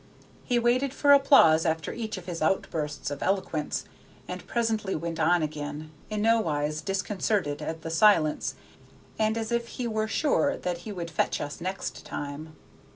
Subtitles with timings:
[0.43, 3.85] He waited for applause after each of his outbursts of eloquence,
[4.27, 8.55] and presently went on again, in no wise disconcerted at the silence,
[9.19, 12.55] and as if he were sure that he would fetch us next time.